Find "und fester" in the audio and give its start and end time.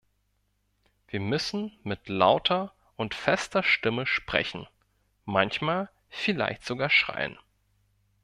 2.95-3.61